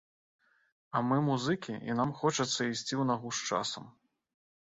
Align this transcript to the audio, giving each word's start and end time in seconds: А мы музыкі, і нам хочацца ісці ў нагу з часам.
А 0.95 1.01
мы 1.09 1.17
музыкі, 1.25 1.73
і 1.89 1.95
нам 2.01 2.15
хочацца 2.21 2.49
ісці 2.51 2.69
ў 3.01 3.03
нагу 3.09 3.29
з 3.41 3.51
часам. 3.51 3.85